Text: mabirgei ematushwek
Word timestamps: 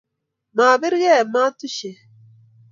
mabirgei 0.55 1.17
ematushwek 1.23 1.99